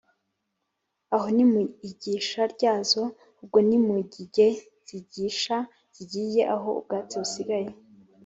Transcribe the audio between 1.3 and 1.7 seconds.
ni mu